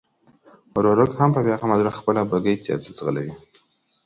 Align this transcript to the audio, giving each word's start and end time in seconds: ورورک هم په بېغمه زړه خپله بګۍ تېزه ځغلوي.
ورورک 0.75 1.11
هم 1.19 1.29
په 1.35 1.41
بېغمه 1.45 1.75
زړه 1.81 1.91
خپله 1.99 2.21
بګۍ 2.31 2.55
تېزه 2.63 2.91
ځغلوي. 2.97 3.33